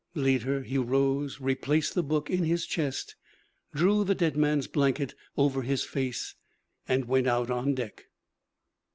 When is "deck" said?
7.75-8.05